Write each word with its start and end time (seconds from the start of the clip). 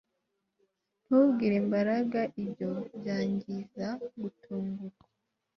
Ntubwire 1.05 1.55
Mbaraga 1.67 2.21
Ibyo 2.43 2.69
byangiza 2.97 3.85
gutungurwa 4.21 5.01